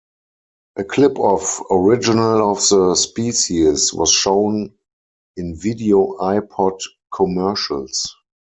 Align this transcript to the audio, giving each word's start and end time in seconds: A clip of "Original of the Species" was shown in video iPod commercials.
A 0.77 0.83
clip 0.83 1.19
of 1.19 1.61
"Original 1.69 2.51
of 2.53 2.67
the 2.69 2.95
Species" 2.95 3.93
was 3.93 4.09
shown 4.11 4.73
in 5.37 5.55
video 5.55 6.17
iPod 6.17 6.79
commercials. 7.13 8.15